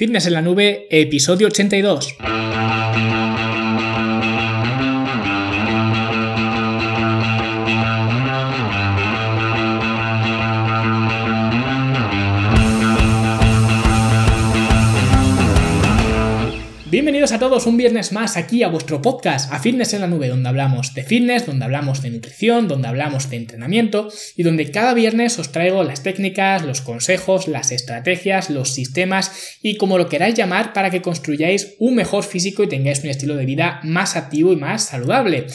[0.00, 2.16] Fitness en la Nube, episodio 82.
[17.20, 20.28] Bienvenidos a todos un viernes más aquí a vuestro podcast, a Fitness en la Nube,
[20.28, 24.94] donde hablamos de fitness, donde hablamos de nutrición, donde hablamos de entrenamiento y donde cada
[24.94, 30.34] viernes os traigo las técnicas, los consejos, las estrategias, los sistemas y como lo queráis
[30.34, 34.54] llamar para que construyáis un mejor físico y tengáis un estilo de vida más activo
[34.54, 35.46] y más saludable.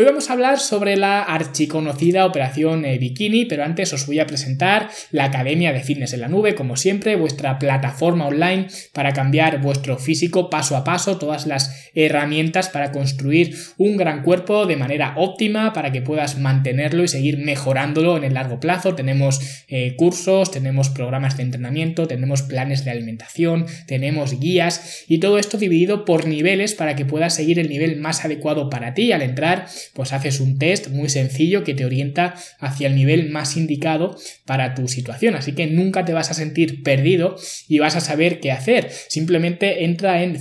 [0.00, 4.26] Hoy vamos a hablar sobre la archiconocida operación eh, Bikini, pero antes os voy a
[4.26, 9.60] presentar la Academia de Fitness en la Nube, como siempre, vuestra plataforma online para cambiar
[9.60, 15.14] vuestro físico paso a paso, todas las herramientas para construir un gran cuerpo de manera
[15.16, 18.94] óptima, para que puedas mantenerlo y seguir mejorándolo en el largo plazo.
[18.94, 25.38] Tenemos eh, cursos, tenemos programas de entrenamiento, tenemos planes de alimentación, tenemos guías y todo
[25.38, 29.22] esto dividido por niveles para que puedas seguir el nivel más adecuado para ti al
[29.22, 34.16] entrar pues haces un test muy sencillo que te orienta hacia el nivel más indicado
[34.44, 35.34] para tu situación.
[35.34, 37.36] Así que nunca te vas a sentir perdido
[37.68, 38.90] y vas a saber qué hacer.
[39.08, 40.40] Simplemente entra en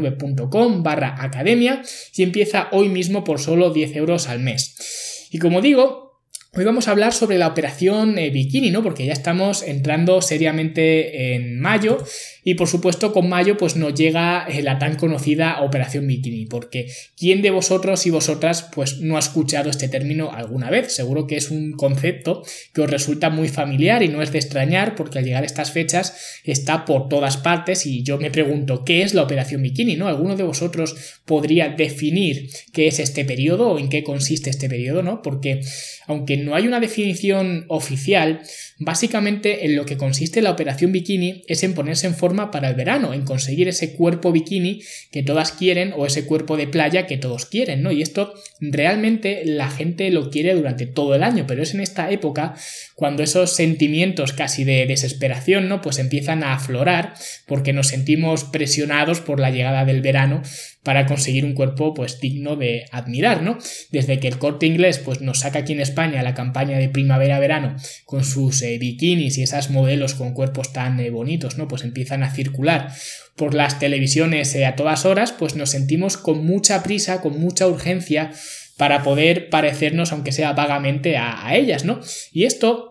[0.00, 1.82] fitnesselanube.com barra academia
[2.14, 5.28] y empieza hoy mismo por solo 10 euros al mes.
[5.30, 6.10] Y como digo,
[6.52, 8.82] Hoy vamos a hablar sobre la operación eh, bikini, ¿no?
[8.82, 12.04] Porque ya estamos entrando seriamente en mayo
[12.44, 16.86] y por supuesto con mayo pues nos llega eh, la tan conocida operación bikini, porque
[17.16, 20.92] ¿quién de vosotros y vosotras pues no ha escuchado este término alguna vez?
[20.92, 24.94] Seguro que es un concepto que os resulta muy familiar y no es de extrañar
[24.94, 29.02] porque al llegar a estas fechas está por todas partes y yo me pregunto ¿qué
[29.02, 29.96] es la operación bikini?
[29.96, 30.08] ¿No?
[30.08, 35.02] ¿Alguno de vosotros podría definir qué es este periodo o en qué consiste este periodo?
[35.02, 35.22] ¿No?
[35.22, 35.60] Porque
[36.06, 38.40] aunque no hay una definición oficial,
[38.78, 42.74] básicamente en lo que consiste la operación bikini es en ponerse en forma para el
[42.74, 47.18] verano, en conseguir ese cuerpo bikini que todas quieren o ese cuerpo de playa que
[47.18, 47.90] todos quieren, ¿no?
[47.90, 52.10] Y esto realmente la gente lo quiere durante todo el año, pero es en esta
[52.10, 52.54] época
[52.94, 55.80] cuando esos sentimientos casi de desesperación, ¿no?
[55.80, 57.14] Pues empiezan a aflorar
[57.46, 60.42] porque nos sentimos presionados por la llegada del verano
[60.82, 63.58] para conseguir un cuerpo pues digno de admirar, ¿no?
[63.90, 67.76] Desde que el corte inglés pues nos saca aquí en España la campaña de primavera-verano
[68.06, 71.68] con sus eh, bikinis y esas modelos con cuerpos tan eh, bonitos, ¿no?
[71.68, 72.92] Pues empiezan a circular
[73.36, 77.66] por las televisiones eh, a todas horas, pues nos sentimos con mucha prisa, con mucha
[77.66, 78.32] urgencia
[78.76, 82.00] para poder parecernos, aunque sea vagamente, a, a ellas, ¿no?
[82.32, 82.89] Y esto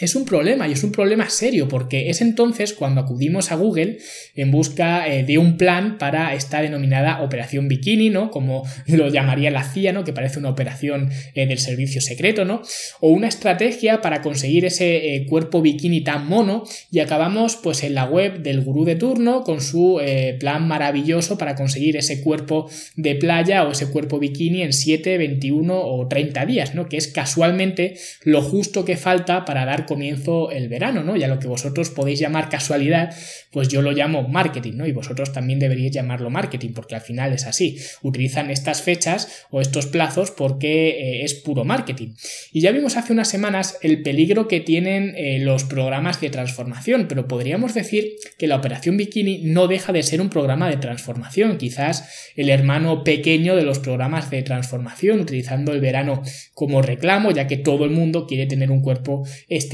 [0.00, 3.98] es un problema y es un problema serio porque es entonces cuando acudimos a Google
[4.34, 8.30] en busca eh, de un plan para esta denominada operación bikini, ¿no?
[8.30, 10.04] Como lo llamaría la CIA, ¿no?
[10.04, 12.62] Que parece una operación eh, del servicio secreto, ¿no?
[13.00, 17.94] O una estrategia para conseguir ese eh, cuerpo bikini tan mono y acabamos pues en
[17.94, 20.00] la web del gurú de turno con su
[20.38, 25.78] plan maravilloso para conseguir ese cuerpo de playa o ese cuerpo bikini en 7, 21
[25.78, 26.88] o 30 días, ¿no?
[26.88, 31.16] Que es casualmente lo justo que falta para dar comienzo el verano, ¿no?
[31.16, 33.12] Y a lo que vosotros podéis llamar casualidad,
[33.50, 34.86] pues yo lo llamo marketing, ¿no?
[34.86, 37.76] Y vosotros también deberíais llamarlo marketing, porque al final es así.
[38.02, 42.14] Utilizan estas fechas o estos plazos porque eh, es puro marketing.
[42.52, 47.06] Y ya vimos hace unas semanas el peligro que tienen eh, los programas de transformación,
[47.08, 51.58] pero podríamos decir que la operación bikini no deja de ser un programa de transformación,
[51.58, 56.22] quizás el hermano pequeño de los programas de transformación, utilizando el verano
[56.54, 59.26] como reclamo, ya que todo el mundo quiere tener un cuerpo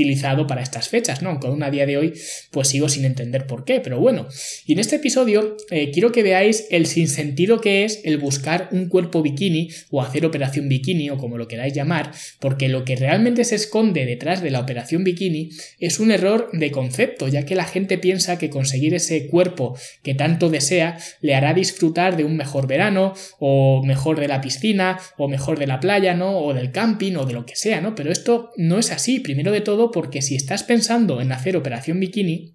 [0.06, 1.31] estilizado para estas fechas, ¿no?
[1.31, 2.12] Aunque aún a día de hoy
[2.50, 4.28] pues sigo sin entender por qué, pero bueno.
[4.65, 8.89] Y en este episodio eh, quiero que veáis el sinsentido que es el buscar un
[8.89, 13.44] cuerpo bikini o hacer operación bikini o como lo queráis llamar, porque lo que realmente
[13.44, 17.65] se esconde detrás de la operación bikini es un error de concepto, ya que la
[17.65, 22.69] gente piensa que conseguir ese cuerpo que tanto desea le hará disfrutar de un mejor
[22.69, 26.38] verano o mejor de la piscina o mejor de la playa, ¿no?
[26.38, 27.94] O del camping o de lo que sea, ¿no?
[27.94, 29.21] Pero esto no es así.
[29.21, 32.54] Primero de todo porque si estás pensando en hacer operación bikini,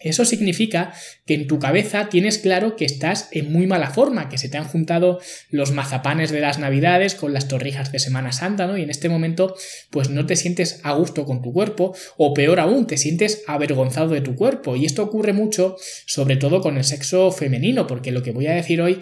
[0.00, 0.94] eso significa
[1.26, 4.56] que en tu cabeza tienes claro que estás en muy mala forma, que se te
[4.56, 5.20] han juntado
[5.50, 8.78] los mazapanes de las navidades con las torrijas de Semana Santa, ¿no?
[8.78, 9.54] Y en este momento,
[9.90, 14.14] pues no te sientes a gusto con tu cuerpo, o peor aún, te sientes avergonzado
[14.14, 14.74] de tu cuerpo.
[14.74, 15.76] Y esto ocurre mucho,
[16.06, 18.98] sobre todo con el sexo femenino, porque lo que voy a decir hoy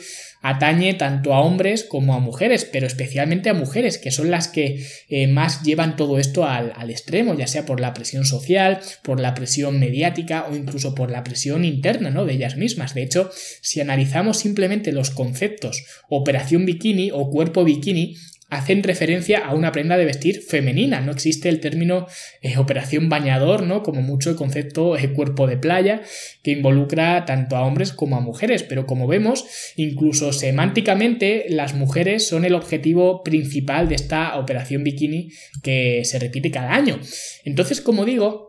[0.49, 4.87] atañe tanto a hombres como a mujeres, pero especialmente a mujeres, que son las que
[5.09, 9.21] eh, más llevan todo esto al, al extremo, ya sea por la presión social, por
[9.21, 12.25] la presión mediática o incluso por la presión interna ¿no?
[12.25, 12.95] de ellas mismas.
[12.95, 18.17] De hecho, si analizamos simplemente los conceptos operación bikini o cuerpo bikini,
[18.49, 21.01] hacen referencia a una prenda de vestir femenina.
[21.01, 22.07] No existe el término
[22.43, 23.83] eh, operación bañador, ¿no?
[23.83, 26.03] Como mucho el concepto cuerpo de playa,
[26.43, 28.63] que involucra tanto a hombres como a mujeres.
[28.63, 29.47] Pero como vemos,
[29.77, 35.31] incluso semánticamente, las mujeres son el objetivo principal de esta operación bikini
[35.63, 37.01] que se repite cada año.
[37.45, 38.46] Entonces, como digo,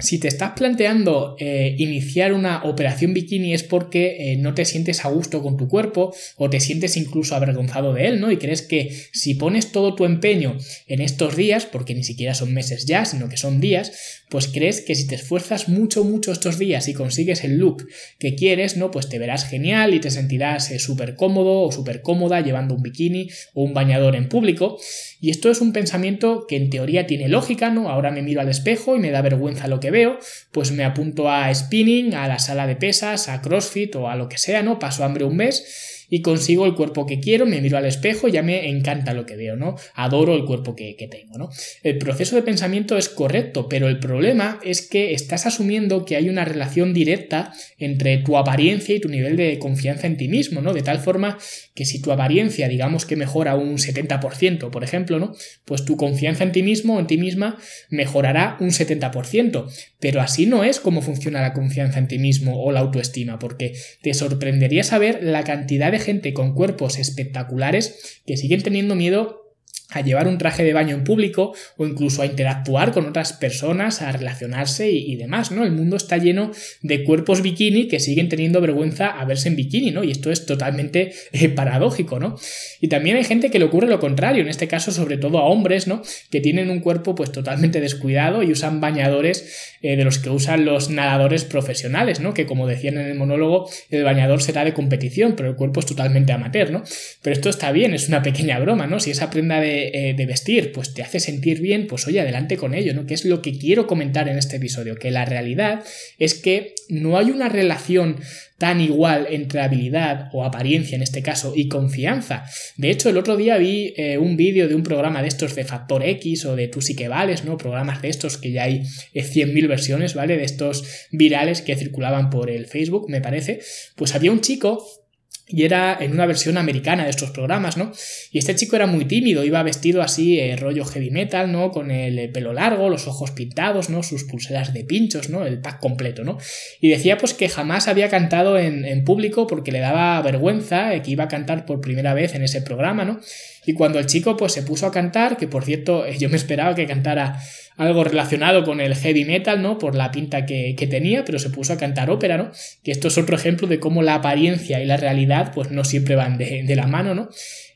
[0.00, 5.04] si te estás planteando eh, iniciar una operación bikini es porque eh, no te sientes
[5.04, 8.32] a gusto con tu cuerpo o te sientes incluso avergonzado de él, ¿no?
[8.32, 10.58] Y crees que si pones todo tu empeño
[10.88, 14.80] en estos días, porque ni siquiera son meses ya, sino que son días, pues crees
[14.80, 17.86] que si te esfuerzas mucho, mucho estos días y consigues el look
[18.18, 18.90] que quieres, ¿no?
[18.90, 22.82] Pues te verás genial y te sentirás eh, súper cómodo o súper cómoda llevando un
[22.82, 24.76] bikini o un bañador en público.
[25.20, 27.88] Y esto es un pensamiento que en teoría tiene lógica, ¿no?
[27.88, 30.18] Ahora me miro al espejo y me da vergüenza lo que veo,
[30.52, 34.28] pues me apunto a spinning, a la sala de pesas, a CrossFit o a lo
[34.28, 34.78] que sea, ¿no?
[34.78, 38.40] Paso hambre un mes y consigo el cuerpo que quiero, me miro al espejo ya
[38.40, 39.74] me encanta lo que veo, ¿no?
[39.94, 41.50] Adoro el cuerpo que, tengo, ¿no?
[41.82, 46.28] El proceso de pensamiento es correcto, pero el problema es que estás asumiendo que hay
[46.28, 50.72] una relación directa entre tu apariencia y tu nivel de confianza en ti mismo, ¿no?
[50.72, 51.36] De tal forma
[51.74, 55.32] que si tu apariencia, digamos que mejora un 70%, por ejemplo, ¿no?
[55.64, 57.58] Pues tu confianza en ti mismo o en ti misma
[57.90, 59.66] mejorará un 70%.
[59.98, 63.72] Pero así no es como funciona la confianza en ti mismo o la autoestima, porque
[64.00, 69.43] te sorprendería saber la cantidad de gente con cuerpos espectaculares que siguen teniendo miedo
[69.90, 74.02] a llevar un traje de baño en público o incluso a interactuar con otras personas,
[74.02, 75.64] a relacionarse y, demás, ¿no?
[75.64, 76.50] El mundo está lleno
[76.82, 80.02] de cuerpos bikini que siguen teniendo vergüenza a verse en bikini, ¿no?
[80.02, 82.36] Y esto es totalmente eh, paradójico, ¿no?
[82.80, 85.44] Y también hay gente que le ocurre lo contrario, en este caso sobre todo a
[85.44, 86.02] hombres, ¿no?
[86.30, 90.64] Que tienen un cuerpo pues totalmente descuidado y usan bañadores eh, de los que usan
[90.64, 92.34] los nadadores profesionales, ¿no?
[92.34, 95.86] Que como decían en el monólogo, el bañador será de competición, pero el cuerpo es
[95.86, 96.82] totalmente amateur, ¿no?
[97.22, 98.98] Pero esto está bien, es una pequeña broma, ¿no?
[98.98, 102.56] Si esa prenda de eh, de, vestir, pues te hace sentir bien, pues oye, adelante
[102.56, 103.06] con ello, ¿no?
[103.06, 105.84] Que es lo que quiero comentar en este episodio, que la realidad
[106.18, 108.16] es que no hay una relación
[108.58, 112.44] tan igual entre habilidad o apariencia en este caso y confianza.
[112.76, 115.64] De hecho, el otro día vi eh, un vídeo de un programa de estos de
[115.64, 117.58] Factor X o de Tú sí que vales, ¿no?
[117.58, 118.82] Programas de estos que ya hay
[119.14, 120.36] 100.000 eh, versiones, ¿vale?
[120.36, 123.60] De estos virales que circulaban por el Facebook, me parece.
[123.96, 125.03] Pues había un chico
[125.46, 127.92] y era en una versión americana de estos programas, ¿no?
[128.30, 131.70] Y este chico era muy tímido, iba vestido así, eh, rollo heavy metal, ¿no?
[131.70, 134.02] Con el eh, pelo largo, los ojos pintados, ¿no?
[134.02, 135.44] Sus pulseras de pinchos, ¿no?
[135.44, 136.38] El pack completo, ¿no?
[136.80, 141.02] Y decía pues que jamás había cantado en, en público porque le daba vergüenza, eh,
[141.02, 143.20] que iba a cantar por primera vez en ese programa, ¿no?
[143.66, 146.74] Y cuando el chico pues se puso a cantar, que por cierto yo me esperaba
[146.74, 147.38] que cantara
[147.76, 149.78] algo relacionado con el heavy metal, ¿no?
[149.78, 152.52] Por la pinta que, tenía, pero se puso a cantar ópera, ¿no?
[152.84, 156.14] Que esto es otro ejemplo de cómo la apariencia y la realidad pues no siempre
[156.14, 157.28] van de, de la mano, ¿no?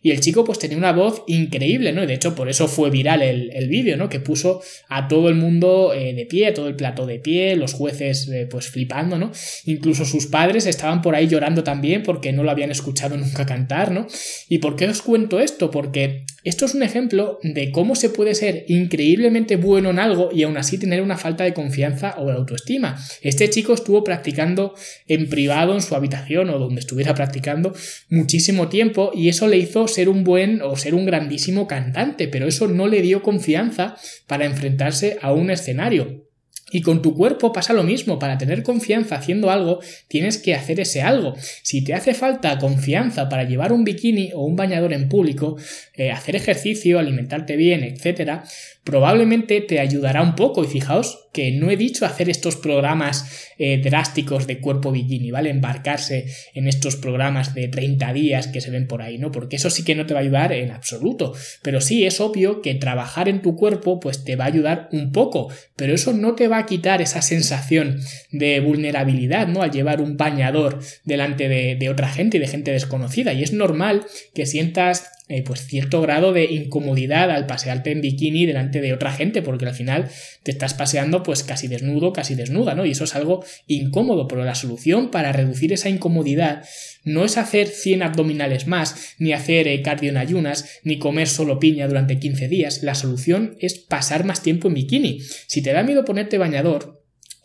[0.08, 2.02] Y el chico pues tenía una voz increíble, ¿no?
[2.02, 4.08] Y de hecho por eso fue viral el, vídeo, ¿no?
[4.08, 7.74] Que puso a todo el mundo eh, de pie, todo el plato de pie, los
[7.74, 9.30] jueces eh, pues flipando, ¿no?
[9.66, 13.92] Incluso sus padres estaban por ahí llorando también porque no lo habían escuchado nunca cantar,
[13.92, 14.06] ¿no?
[14.48, 15.70] ¿Y por qué os cuento esto?
[15.70, 20.44] Porque esto es un ejemplo de cómo se puede ser increíblemente bueno en algo y
[20.44, 22.96] aún así tener una falta de confianza o de autoestima.
[23.20, 24.74] Este chico estuvo practicando
[25.06, 27.74] en privado en su habitación o donde estuviera practicando
[28.08, 32.46] muchísimo tiempo y eso le hizo ser un buen o ser un grandísimo cantante, pero
[32.46, 33.96] eso no le dio confianza
[34.28, 36.24] para enfrentarse a un escenario.
[36.70, 40.78] Y con tu cuerpo pasa lo mismo, para tener confianza haciendo algo, tienes que hacer
[40.78, 41.34] ese algo.
[41.64, 45.56] Si te hace falta confianza para llevar un bikini o un bañador en público,
[45.94, 48.42] eh, hacer ejercicio, alimentarte bien, etc.,
[48.88, 50.64] probablemente te ayudará un poco.
[50.64, 55.50] Y fijaos que no he dicho hacer estos programas eh, drásticos de cuerpo bikini, ¿vale?
[55.50, 59.30] Embarcarse en estos programas de 30 días que se ven por ahí, ¿no?
[59.30, 61.34] Porque eso sí que no te va a ayudar en absoluto.
[61.62, 65.12] Pero sí es obvio que trabajar en tu cuerpo pues te va a ayudar un
[65.12, 68.00] poco, pero eso no te va a quitar esa sensación
[68.32, 69.62] de vulnerabilidad, ¿no?
[69.62, 73.34] Al llevar un bañador delante de, de otra gente y de gente desconocida.
[73.34, 78.46] Y es normal que sientas eh, pues cierto grado de incomodidad al pasearte en bikini
[78.46, 80.08] delante de otra gente, porque al final
[80.42, 82.86] te estás paseando pues casi desnudo, casi desnuda, ¿no?
[82.86, 86.64] Y eso es algo incómodo, pero la solución para reducir esa incomodidad
[87.04, 91.58] no es hacer 100 abdominales más, ni hacer eh, cardio en ayunas, ni comer solo
[91.58, 92.82] piña durante 15 días.
[92.82, 95.20] La solución es pasar más tiempo en bikini.
[95.46, 96.97] Si te da miedo ponerte bañador,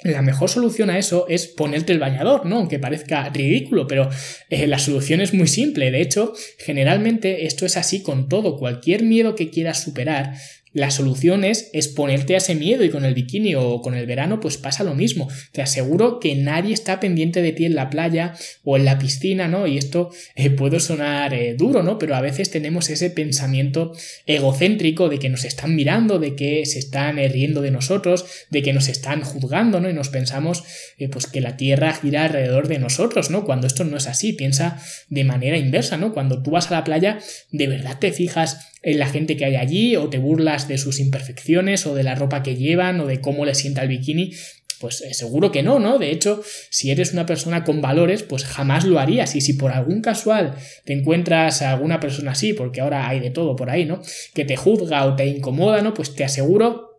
[0.03, 2.57] la mejor solución a eso es ponerte el bañador, ¿no?
[2.57, 4.09] Aunque parezca ridículo, pero
[4.49, 5.91] eh, la solución es muy simple.
[5.91, 8.57] De hecho, generalmente esto es así con todo.
[8.57, 10.33] Cualquier miedo que quieras superar,
[10.73, 14.39] la solución es exponerte a ese miedo y con el bikini o con el verano
[14.39, 15.29] pues pasa lo mismo.
[15.51, 19.47] Te aseguro que nadie está pendiente de ti en la playa o en la piscina,
[19.47, 19.67] ¿no?
[19.67, 21.99] Y esto eh, puede sonar eh, duro, ¿no?
[21.99, 23.93] Pero a veces tenemos ese pensamiento
[24.25, 28.63] egocéntrico de que nos están mirando, de que se están eh, riendo de nosotros, de
[28.63, 29.89] que nos están juzgando, ¿no?
[29.89, 30.63] Y nos pensamos
[31.11, 33.43] pues que la Tierra gira alrededor de nosotros, ¿no?
[33.45, 36.13] Cuando esto no es así, piensa de manera inversa, ¿no?
[36.13, 37.19] Cuando tú vas a la playa,
[37.51, 41.85] ¿de verdad te fijas la gente que hay allí o te burlas de sus imperfecciones
[41.85, 44.33] o de la ropa que llevan o de cómo les sienta el bikini?
[44.79, 45.97] Pues eh, seguro que no, ¿no?
[45.97, 49.33] De hecho, si eres una persona con valores, pues jamás lo harías.
[49.35, 53.29] Y si por algún casual te encuentras a alguna persona así, porque ahora hay de
[53.29, 54.01] todo por ahí, ¿no?
[54.33, 55.93] Que te juzga o te incomoda, ¿no?
[55.93, 56.93] Pues te aseguro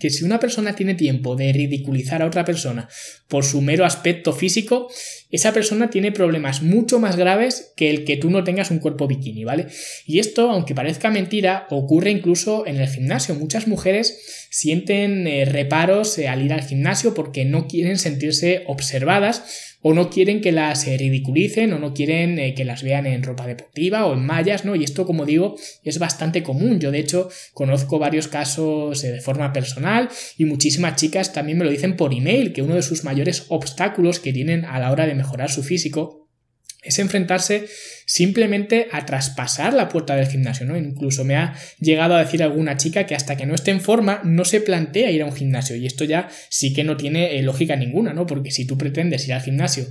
[0.00, 2.88] que si una persona tiene tiempo de ridiculizar a otra persona
[3.28, 4.88] por su mero aspecto físico,
[5.30, 9.06] esa persona tiene problemas mucho más graves que el que tú no tengas un cuerpo
[9.06, 9.66] bikini, ¿vale?
[10.06, 13.34] Y esto, aunque parezca mentira, ocurre incluso en el gimnasio.
[13.34, 19.68] Muchas mujeres sienten eh, reparos eh, al ir al gimnasio porque no quieren sentirse observadas
[19.82, 23.46] o no quieren que las eh, ridiculicen o no quieren que las vean en ropa
[23.46, 24.74] deportiva o en mallas, ¿no?
[24.74, 26.80] Y esto, como digo, es bastante común.
[26.80, 31.70] Yo, de hecho, conozco varios casos de forma personal y muchísimas chicas también me lo
[31.70, 35.14] dicen por email, que uno de sus mayores obstáculos que tienen a la hora de
[35.20, 36.28] mejorar su físico
[36.82, 37.68] es enfrentarse
[38.10, 40.76] simplemente a traspasar la puerta del gimnasio, ¿no?
[40.76, 44.20] Incluso me ha llegado a decir alguna chica que hasta que no esté en forma
[44.24, 47.42] no se plantea ir a un gimnasio y esto ya sí que no tiene eh,
[47.44, 48.26] lógica ninguna, ¿no?
[48.26, 49.86] Porque si tú pretendes ir al gimnasio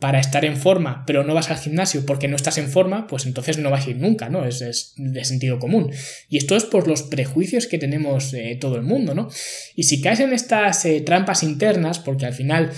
[0.00, 3.24] para estar en forma, pero no vas al gimnasio porque no estás en forma, pues
[3.24, 4.44] entonces no vas a ir nunca, ¿no?
[4.44, 5.92] Es, de sentido común.
[6.28, 9.28] Y esto es por los prejuicios que tenemos eh, todo el mundo, ¿no?
[9.76, 12.72] Y si caes en estas eh, trampas internas, porque al final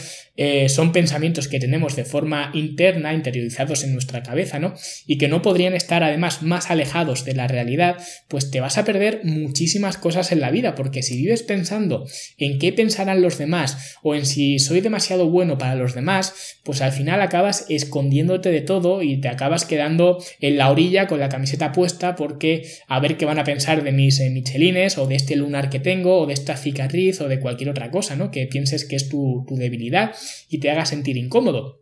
[0.67, 4.75] son pensamientos que tenemos de forma interna, interiorizados en nuestra cabeza, ¿no?
[5.07, 7.97] Y que no podrían estar además más alejados de la realidad,
[8.29, 12.07] pues te vas a perder muchísimas cosas en la vida, porque si vives pensando
[12.39, 16.81] en qué pensarán los demás o en si soy demasiado bueno para los demás, pues
[16.83, 21.29] al final acabas escondiéndote de todo y te acabas quedando en la orilla con la
[21.29, 25.17] camiseta puesta porque a ver qué van a pensar de mis eh, michelines o de
[25.17, 28.31] este lunar que tengo o de esta cicatriz o de cualquier otra cosa, ¿no?
[28.31, 30.15] Que pienses que es tu, tu debilidad
[30.49, 31.82] y te haga sentir incómodo.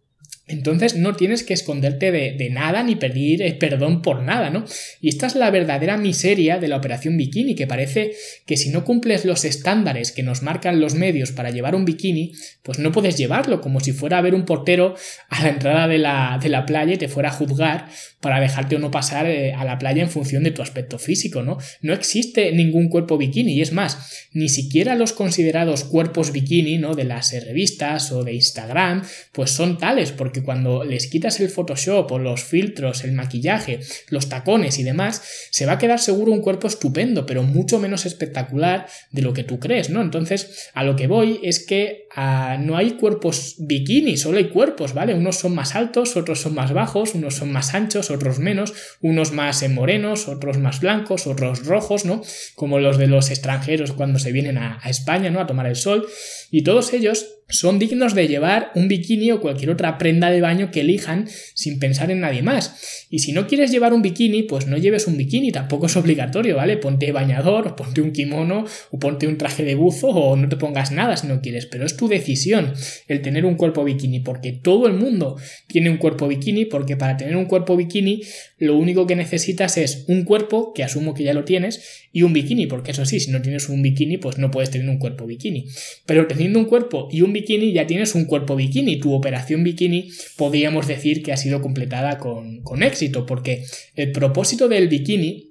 [0.51, 4.65] Entonces no tienes que esconderte de, nada ni pedir eh, perdón por nada, ¿no?
[5.01, 8.13] Y esta es la verdadera miseria de la operación bikini, que parece
[8.47, 12.33] que si no cumples los estándares que nos marcan los medios para llevar un bikini,
[12.63, 14.95] pues no puedes llevarlo, como si fuera a ver un portero
[15.29, 17.89] a la entrada de la, de la playa y te fuera a juzgar
[18.21, 21.43] para dejarte o no pasar eh, a la playa en función de tu aspecto físico,
[21.43, 21.59] ¿no?
[21.81, 26.95] No existe ningún cuerpo bikini, y es más, ni siquiera los considerados cuerpos bikini, ¿no?
[26.95, 29.03] De las eh, revistas o de Instagram,
[29.33, 34.29] pues son tales, porque cuando les quitas el Photoshop o los filtros, el maquillaje, los
[34.29, 38.87] tacones y demás, se va a quedar seguro un cuerpo estupendo, pero mucho menos espectacular
[39.11, 40.03] de lo que tú crees, ¿no?
[40.03, 45.15] Entonces, a lo que voy es que no hay cuerpos bikini, solo hay cuerpos, ¿vale?
[45.15, 49.33] Unos son más altos, otros son más bajos, unos son más anchos, otros menos, unos
[49.33, 52.23] más morenos, otros más blancos, otros rojos, ¿no?
[52.57, 55.41] Como los de los extranjeros cuando se vienen a, a España, ¿no?
[55.41, 56.07] A tomar el sol.
[56.51, 60.71] Y todos ellos son dignos de llevar un bikini o cualquier otra prenda de baño
[60.71, 63.07] que elijan sin pensar en nadie más.
[63.11, 66.57] Y si no quieres llevar un bikini, pues no lleves un bikini, tampoco es obligatorio,
[66.57, 66.77] ¿vale?
[66.77, 70.57] Ponte bañador, o ponte un kimono, o ponte un traje de buzo, o no te
[70.57, 72.73] pongas nada si no quieres, pero es tu decisión
[73.09, 77.19] el tener un cuerpo bikini, porque todo el mundo tiene un cuerpo bikini, porque para
[77.19, 78.23] tener un cuerpo bikini
[78.57, 82.33] lo único que necesitas es un cuerpo, que asumo que ya lo tienes, y un
[82.33, 85.27] bikini, porque eso sí, si no tienes un bikini, pues no puedes tener un cuerpo
[85.27, 85.67] bikini.
[86.07, 88.99] Pero teniendo un cuerpo y un bikini ya tienes un cuerpo bikini.
[88.99, 93.63] Tu operación bikini podríamos decir que ha sido completada con, con éxito, porque
[93.95, 95.50] el propósito del bikini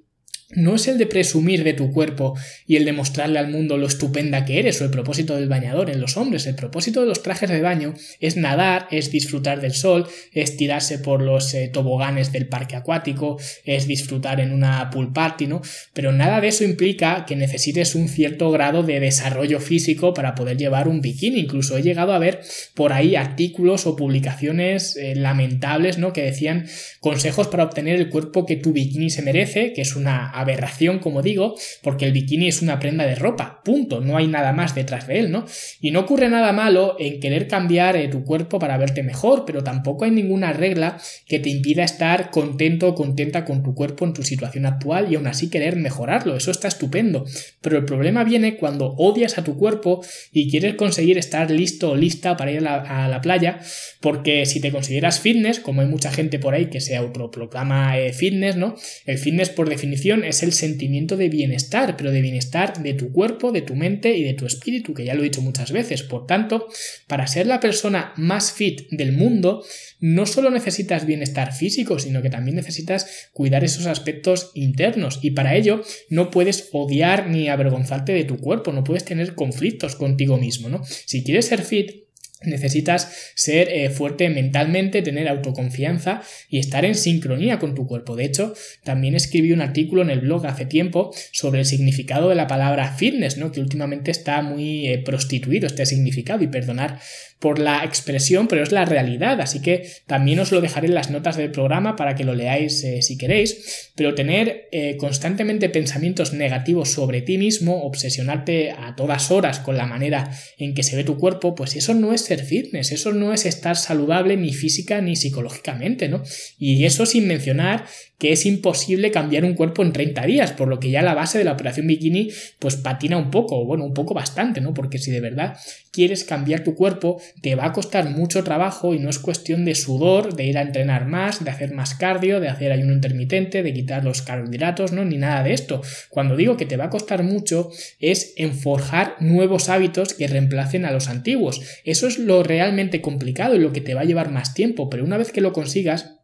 [0.52, 3.86] no es el de presumir de tu cuerpo y el de mostrarle al mundo lo
[3.86, 6.46] estupenda que eres o el propósito del bañador en los hombres.
[6.46, 10.98] El propósito de los trajes de baño es nadar, es disfrutar del sol, es tirarse
[10.98, 15.62] por los eh, toboganes del parque acuático, es disfrutar en una pool party, ¿no?
[15.92, 20.56] Pero nada de eso implica que necesites un cierto grado de desarrollo físico para poder
[20.56, 21.40] llevar un bikini.
[21.40, 22.40] Incluso he llegado a ver
[22.74, 26.12] por ahí artículos o publicaciones eh, lamentables, ¿no?
[26.12, 26.66] Que decían
[26.98, 31.22] consejos para obtener el cuerpo que tu bikini se merece, que es una aberración, como
[31.22, 35.06] digo, porque el bikini es una prenda de ropa, punto, no hay nada más detrás
[35.06, 35.44] de él, ¿no?
[35.80, 39.62] Y no ocurre nada malo en querer cambiar eh, tu cuerpo para verte mejor, pero
[39.62, 44.12] tampoco hay ninguna regla que te impida estar contento o contenta con tu cuerpo en
[44.12, 47.24] tu situación actual y aún así querer mejorarlo, eso está estupendo.
[47.60, 51.96] Pero el problema viene cuando odias a tu cuerpo y quieres conseguir estar listo o
[51.96, 53.60] lista para ir a la, playa,
[54.00, 58.12] porque si te consideras fitness, como hay mucha gente por ahí que se autoproclama eh,
[58.12, 58.76] fitness, ¿no?
[59.04, 63.52] El fitness por definición es el sentimiento de bienestar, pero de bienestar de tu cuerpo,
[63.52, 66.02] de tu mente y de tu espíritu, que ya lo he dicho muchas veces.
[66.02, 66.68] Por tanto,
[67.06, 69.64] para ser la persona más fit del mundo,
[70.00, 75.18] no solo necesitas bienestar físico, sino que también necesitas cuidar esos aspectos internos.
[75.22, 79.96] Y para ello no puedes odiar ni avergonzarte de tu cuerpo, no puedes tener conflictos
[79.96, 80.82] contigo mismo, ¿no?
[80.84, 81.99] Si quieres ser fit,
[82.42, 88.16] Necesitas ser eh, fuerte mentalmente, tener autoconfianza y estar en sincronía con tu cuerpo.
[88.16, 92.36] De hecho, también escribí un artículo en el blog hace tiempo sobre el significado de
[92.36, 93.52] la palabra fitness, ¿no?
[93.52, 96.98] que últimamente está muy eh, prostituido este significado y perdonar
[97.40, 101.10] por la expresión, pero es la realidad, así que también os lo dejaré en las
[101.10, 104.68] notas del programa para que lo leáis eh, si queréis, pero tener
[104.98, 110.82] constantemente pensamientos negativos sobre ti mismo, obsesionarte a todas horas con la manera en que
[110.82, 114.36] se ve tu cuerpo, pues eso no es ser fitness, eso no es estar saludable
[114.36, 116.22] ni física ni psicológicamente, ¿no?
[116.58, 117.86] Y eso sin mencionar
[118.18, 121.38] que es imposible cambiar un cuerpo en 30 días, por lo que ya la base
[121.38, 122.28] de la operación bikini
[122.58, 124.74] pues patina un poco, bueno, un poco bastante, ¿no?
[124.74, 125.56] Porque si de verdad
[126.00, 129.74] quieres cambiar tu cuerpo, te va a costar mucho trabajo y no es cuestión de
[129.74, 133.74] sudor, de ir a entrenar más, de hacer más cardio, de hacer ayuno intermitente, de
[133.74, 135.04] quitar los carbohidratos, ¿no?
[135.04, 135.82] Ni nada de esto.
[136.08, 140.86] Cuando digo que te va a costar mucho es en forjar nuevos hábitos que reemplacen
[140.86, 141.60] a los antiguos.
[141.84, 145.04] Eso es lo realmente complicado y lo que te va a llevar más tiempo, pero
[145.04, 146.16] una vez que lo consigas,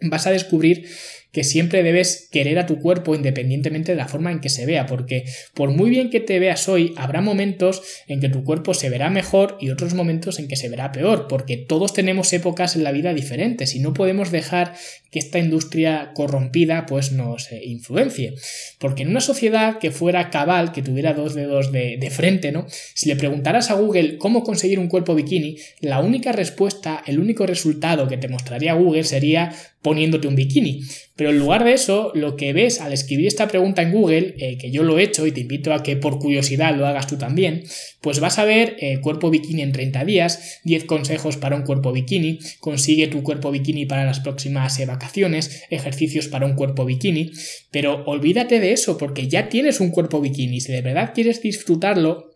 [0.00, 0.88] vas a descubrir
[1.32, 4.86] que siempre debes querer a tu cuerpo independientemente de la forma en que se vea,
[4.86, 8.90] porque por muy bien que te veas hoy, habrá momentos en que tu cuerpo se
[8.90, 12.84] verá mejor y otros momentos en que se verá peor, porque todos tenemos épocas en
[12.84, 14.74] la vida diferentes y no podemos dejar
[15.10, 18.34] que esta industria corrompida pues nos eh, influencie.
[18.78, 22.66] Porque en una sociedad que fuera cabal, que tuviera dos dedos de, de frente, ¿no?
[22.94, 27.46] Si le preguntaras a Google cómo conseguir un cuerpo bikini, la única respuesta, el único
[27.46, 30.82] resultado que te mostraría Google sería poniéndote un bikini.
[31.16, 34.56] Pero en lugar de eso, lo que ves al escribir esta pregunta en Google, eh,
[34.56, 37.16] que yo lo he hecho y te invito a que por curiosidad lo hagas tú
[37.16, 37.64] también,
[38.00, 41.92] pues vas a ver eh, cuerpo bikini en 30 días, 10 consejos para un cuerpo
[41.92, 47.32] bikini, consigue tu cuerpo bikini para las próximas eh, vacaciones, ejercicios para un cuerpo bikini,
[47.70, 52.27] pero olvídate de eso porque ya tienes un cuerpo bikini, si de verdad quieres disfrutarlo,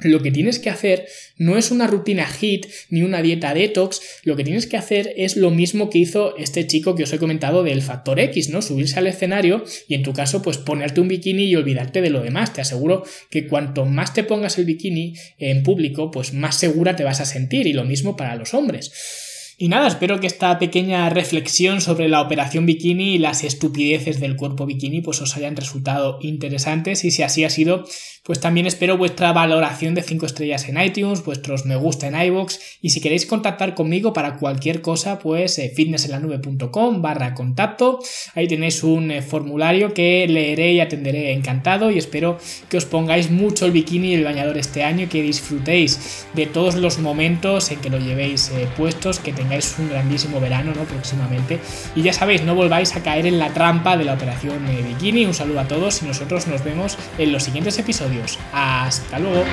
[0.00, 4.36] lo que tienes que hacer no es una rutina HIT ni una dieta detox, lo
[4.36, 7.62] que tienes que hacer es lo mismo que hizo este chico que os he comentado
[7.62, 8.60] del factor X, ¿no?
[8.60, 12.22] Subirse al escenario y en tu caso pues ponerte un bikini y olvidarte de lo
[12.22, 12.52] demás.
[12.52, 17.04] Te aseguro que cuanto más te pongas el bikini en público, pues más segura te
[17.04, 19.23] vas a sentir y lo mismo para los hombres.
[19.56, 24.34] Y nada, espero que esta pequeña reflexión sobre la operación bikini y las estupideces del
[24.34, 27.04] cuerpo bikini pues os hayan resultado interesantes.
[27.04, 27.84] Y si así ha sido,
[28.24, 32.58] pues también espero vuestra valoración de 5 estrellas en iTunes, vuestros me gusta en iVoox.
[32.80, 38.00] Y si queréis contactar conmigo para cualquier cosa, pues eh, fitnessenlanube.com barra contacto,
[38.34, 41.90] ahí tenéis un eh, formulario que leeré y atenderé encantado.
[41.90, 42.38] Y espero
[42.70, 46.46] que os pongáis mucho el bikini y el bañador este año y que disfrutéis de
[46.46, 50.82] todos los momentos en que lo llevéis eh, puestos, que tengáis un grandísimo verano ¿no?
[50.84, 51.60] próximamente.
[51.94, 55.26] Y ya sabéis, no volváis a caer en la trampa de la operación eh, bikini.
[55.26, 58.38] Un saludo a todos y nosotros nos vemos en los siguientes episodios.
[58.52, 59.44] Hasta luego.